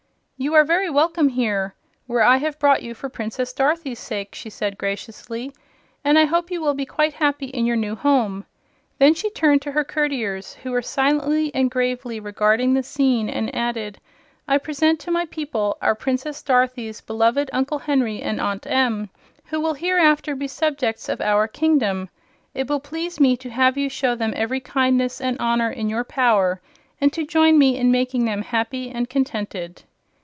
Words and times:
"You 0.41 0.55
are 0.55 0.63
very 0.63 0.89
welcome 0.89 1.29
here, 1.29 1.75
where 2.07 2.23
I 2.23 2.37
have 2.37 2.57
brought 2.57 2.81
you 2.81 2.95
for 2.95 3.09
Princess 3.09 3.53
Dorothy's 3.53 3.99
sake," 3.99 4.33
she 4.33 4.49
said, 4.49 4.75
graciously, 4.75 5.51
"and 6.03 6.17
I 6.17 6.25
hope 6.25 6.49
you 6.49 6.59
will 6.61 6.73
be 6.73 6.83
quite 6.87 7.13
happy 7.13 7.45
in 7.45 7.67
your 7.67 7.75
new 7.75 7.93
home." 7.95 8.45
Then 8.97 9.13
she 9.13 9.29
turned 9.29 9.61
to 9.61 9.71
her 9.73 9.83
courtiers, 9.83 10.55
who 10.55 10.71
were 10.71 10.81
silently 10.81 11.53
and 11.53 11.69
gravely 11.69 12.19
regarding 12.19 12.73
the 12.73 12.81
scene, 12.81 13.29
and 13.29 13.53
added: 13.55 13.99
"I 14.47 14.57
present 14.57 14.99
to 15.01 15.11
my 15.11 15.27
people 15.27 15.77
our 15.79 15.93
Princess 15.93 16.41
Dorothy's 16.41 17.01
beloved 17.01 17.51
Uncle 17.53 17.77
Henry 17.77 18.19
and 18.23 18.41
Aunt 18.41 18.65
Em, 18.65 19.11
who 19.45 19.59
will 19.59 19.75
hereafter 19.75 20.33
be 20.35 20.47
subjects 20.47 21.07
of 21.07 21.21
our 21.21 21.47
kingdom. 21.47 22.09
It 22.55 22.67
will 22.67 22.79
please 22.79 23.19
me 23.19 23.37
to 23.37 23.49
have 23.51 23.77
you 23.77 23.89
show 23.89 24.15
them 24.15 24.33
every 24.35 24.59
kindness 24.59 25.21
and 25.21 25.37
honor 25.39 25.69
in 25.69 25.87
your 25.87 26.03
power, 26.03 26.59
and 26.99 27.13
to 27.13 27.27
join 27.27 27.59
me 27.59 27.77
in 27.77 27.91
making 27.91 28.25
them 28.25 28.41
happy 28.41 28.89
and 28.89 29.07
contented." 29.07 29.83